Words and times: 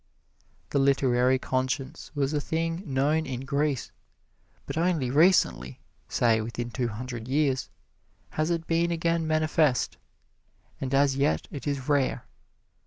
The 0.71 0.79
literary 0.79 1.37
conscience 1.37 2.09
was 2.15 2.33
a 2.33 2.41
thing 2.41 2.81
known 2.91 3.27
in 3.27 3.41
Greece, 3.41 3.91
but 4.65 4.75
only 4.75 5.11
recently, 5.11 5.79
say 6.09 6.41
within 6.41 6.71
two 6.71 6.87
hundred 6.87 7.27
years, 7.27 7.69
has 8.31 8.49
it 8.49 8.65
been 8.65 8.89
again 8.89 9.27
manifest, 9.27 9.97
and 10.79 10.91
as 10.95 11.17
yet 11.17 11.47
it 11.51 11.67
is 11.67 11.87
rare. 11.87 12.25